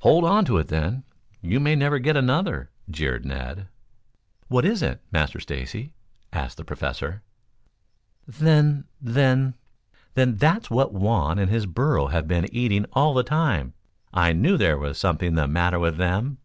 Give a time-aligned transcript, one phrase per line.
[0.00, 1.04] "Hold on to it, then.
[1.40, 3.66] You may never get another," jeered Ned.
[4.48, 5.94] "What is it, Master Stacy?"
[6.34, 7.22] asked the Professor.
[8.28, 9.54] "Then then
[10.12, 13.72] then that's what Juan and his burro have been eating all the time.
[14.12, 16.36] I knew there was something the matter with them."